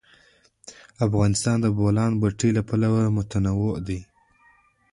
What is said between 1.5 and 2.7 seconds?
د د بولان پټي له